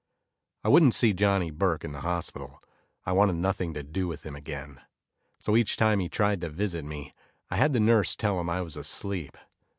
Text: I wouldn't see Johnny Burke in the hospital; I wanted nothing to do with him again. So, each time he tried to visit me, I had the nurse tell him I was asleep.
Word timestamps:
I 0.63 0.67
wouldn't 0.69 0.95
see 0.95 1.13
Johnny 1.13 1.51
Burke 1.51 1.83
in 1.85 1.91
the 1.91 2.01
hospital; 2.01 2.59
I 3.05 3.11
wanted 3.11 3.35
nothing 3.35 3.75
to 3.75 3.83
do 3.83 4.07
with 4.07 4.23
him 4.25 4.35
again. 4.35 4.81
So, 5.39 5.55
each 5.55 5.77
time 5.77 5.99
he 5.99 6.09
tried 6.09 6.41
to 6.41 6.49
visit 6.49 6.83
me, 6.83 7.13
I 7.51 7.57
had 7.57 7.71
the 7.73 7.79
nurse 7.79 8.15
tell 8.15 8.39
him 8.39 8.49
I 8.49 8.63
was 8.63 8.75
asleep. 8.75 9.37